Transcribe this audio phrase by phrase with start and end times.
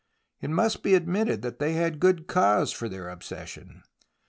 [0.41, 3.83] It must be admitted that they had good cause for their obsession.